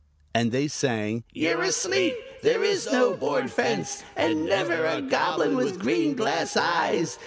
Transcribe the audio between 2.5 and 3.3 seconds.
is no